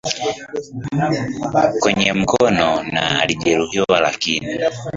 [1.79, 4.47] kwenye mkono na alijeruhiwa lakini